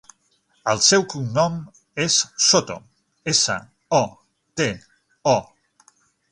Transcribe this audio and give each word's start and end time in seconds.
El 0.71 0.79
seu 0.85 1.03
cognom 1.13 1.59
és 2.07 2.17
Soto: 2.47 2.79
essa, 3.35 3.61
o, 4.01 4.03
te, 4.61 4.69
o. 5.37 5.39